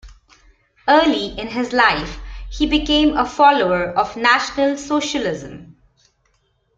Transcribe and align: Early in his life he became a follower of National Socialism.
Early 0.87 1.27
in 1.39 1.49
his 1.49 1.73
life 1.73 2.17
he 2.49 2.65
became 2.65 3.15
a 3.15 3.23
follower 3.23 3.83
of 3.87 4.17
National 4.17 4.75
Socialism. 4.75 5.75